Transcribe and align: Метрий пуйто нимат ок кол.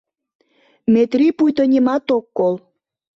Метрий 0.93 1.33
пуйто 1.37 1.63
нимат 1.71 2.07
ок 2.17 2.25
кол. 2.37 2.55